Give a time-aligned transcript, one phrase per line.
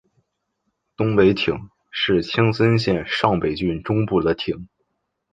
[0.97, 4.67] 东北町是青森县上北郡中部的町。